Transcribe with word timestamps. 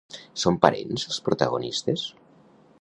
Són 0.43 0.55
parents 0.63 1.05
els 1.11 1.19
protagonistes? 1.29 2.09